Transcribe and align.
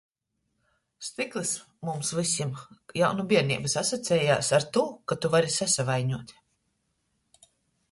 Styklys 1.07 1.51
mums 1.89 2.09
vysim 2.19 2.55
jau 3.01 3.11
nu 3.19 3.27
bierneibys 3.33 3.77
asociejās 3.83 4.51
ar 4.61 4.67
tū, 4.79 4.87
ka 5.13 5.21
tu 5.23 5.33
vari 5.39 5.55
sasavaiņuot. 5.61 6.37